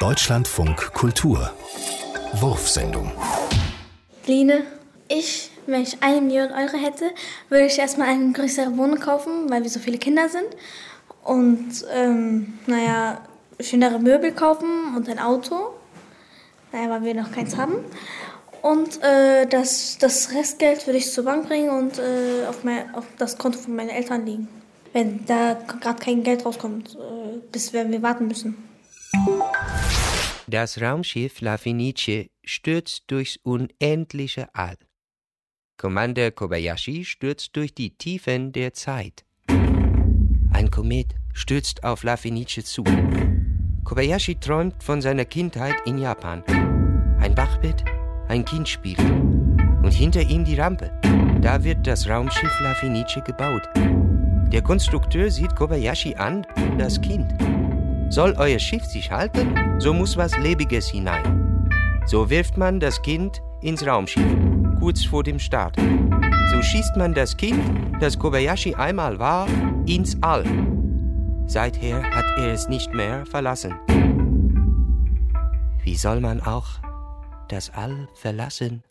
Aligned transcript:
Deutschlandfunk 0.00 0.94
Kultur 0.94 1.50
Wurfsendung 2.32 3.12
Line, 4.24 4.62
ich, 5.08 5.50
wenn 5.66 5.82
ich 5.82 6.02
eine 6.02 6.22
Million 6.22 6.52
Euro 6.52 6.78
hätte, 6.78 7.10
würde 7.50 7.66
ich 7.66 7.78
erstmal 7.78 8.08
eine 8.08 8.32
größere 8.32 8.78
Wohnung 8.78 8.98
kaufen, 8.98 9.50
weil 9.50 9.62
wir 9.62 9.68
so 9.68 9.78
viele 9.78 9.98
Kinder 9.98 10.30
sind. 10.30 10.46
Und, 11.22 11.84
ähm, 11.92 12.58
naja, 12.66 13.20
schönere 13.60 13.98
Möbel 13.98 14.32
kaufen 14.32 14.96
und 14.96 15.06
ein 15.10 15.18
Auto. 15.18 15.74
Naja, 16.72 16.88
weil 16.88 17.02
wir 17.02 17.14
noch 17.14 17.30
keins 17.30 17.58
haben. 17.58 17.74
Und 18.62 19.02
äh, 19.02 19.44
das, 19.44 19.98
das 19.98 20.32
Restgeld 20.32 20.86
würde 20.86 20.96
ich 20.96 21.12
zur 21.12 21.26
Bank 21.26 21.46
bringen 21.46 21.68
und 21.68 21.98
äh, 21.98 22.46
auf, 22.48 22.64
mein, 22.64 22.94
auf 22.94 23.04
das 23.18 23.36
Konto 23.36 23.58
von 23.58 23.76
meinen 23.76 23.90
Eltern 23.90 24.24
legen. 24.24 24.48
Wenn 24.94 25.26
da 25.26 25.58
gerade 25.78 26.02
kein 26.02 26.22
Geld 26.22 26.46
rauskommt, 26.46 26.94
äh, 26.94 27.36
bis 27.52 27.74
wenn 27.74 27.92
wir 27.92 28.00
warten 28.00 28.28
müssen. 28.28 28.69
Das 30.46 30.80
Raumschiff 30.80 31.40
La 31.40 31.58
Fenice 31.58 32.28
stürzt 32.44 33.04
durchs 33.06 33.36
unendliche 33.42 34.48
All. 34.52 34.76
Commander 35.76 36.30
Kobayashi 36.30 37.04
stürzt 37.04 37.56
durch 37.56 37.72
die 37.72 37.96
Tiefen 37.96 38.52
der 38.52 38.74
Zeit. 38.74 39.24
Ein 40.52 40.70
Komet 40.70 41.14
stürzt 41.32 41.84
auf 41.84 42.02
La 42.02 42.16
Fenice 42.16 42.64
zu. 42.64 42.84
Kobayashi 43.84 44.34
träumt 44.34 44.82
von 44.82 45.00
seiner 45.00 45.24
Kindheit 45.24 45.76
in 45.86 45.98
Japan. 45.98 46.42
Ein 47.18 47.34
Bachbett, 47.34 47.84
ein 48.28 48.44
Kind 48.44 48.68
spielt. 48.68 49.00
Und 49.00 49.92
hinter 49.92 50.22
ihm 50.22 50.44
die 50.44 50.56
Rampe. 50.56 50.90
Da 51.40 51.64
wird 51.64 51.86
das 51.86 52.08
Raumschiff 52.08 52.60
La 52.60 52.74
Fenice 52.74 53.22
gebaut. 53.24 53.62
Der 54.52 54.62
Konstrukteur 54.62 55.30
sieht 55.30 55.54
Kobayashi 55.54 56.16
an, 56.16 56.46
das 56.76 57.00
Kind. 57.00 57.32
Soll 58.10 58.34
euer 58.38 58.58
Schiff 58.58 58.84
sich 58.84 59.12
halten, 59.12 59.78
so 59.78 59.94
muss 59.94 60.16
was 60.16 60.36
Lebiges 60.36 60.88
hinein. 60.88 61.70
So 62.06 62.28
wirft 62.28 62.58
man 62.58 62.80
das 62.80 63.00
Kind 63.02 63.40
ins 63.62 63.86
Raumschiff, 63.86 64.26
kurz 64.80 65.04
vor 65.04 65.22
dem 65.22 65.38
Start. 65.38 65.76
So 66.50 66.60
schießt 66.60 66.96
man 66.96 67.14
das 67.14 67.36
Kind, 67.36 67.62
das 68.00 68.18
Kobayashi 68.18 68.74
einmal 68.74 69.20
war, 69.20 69.46
ins 69.86 70.20
All. 70.22 70.44
Seither 71.46 72.02
hat 72.02 72.26
er 72.36 72.52
es 72.52 72.68
nicht 72.68 72.92
mehr 72.92 73.24
verlassen. 73.26 73.78
Wie 75.84 75.94
soll 75.94 76.20
man 76.20 76.40
auch 76.40 76.66
das 77.48 77.70
All 77.70 78.08
verlassen? 78.14 78.82